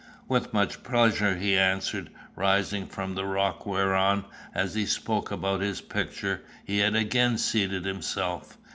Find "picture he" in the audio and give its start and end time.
5.79-6.79